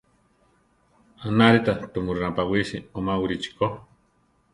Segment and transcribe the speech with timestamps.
[1.27, 3.65] Anárita tumu napawisi omáwarichi ko.